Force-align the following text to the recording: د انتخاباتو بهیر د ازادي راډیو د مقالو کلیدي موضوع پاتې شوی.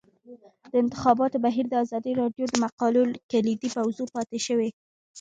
د 0.71 0.73
انتخاباتو 0.83 1.37
بهیر 1.45 1.65
د 1.69 1.75
ازادي 1.83 2.11
راډیو 2.21 2.45
د 2.49 2.55
مقالو 2.65 3.01
کلیدي 3.31 3.69
موضوع 3.77 4.07
پاتې 4.15 4.39
شوی. 4.47 4.69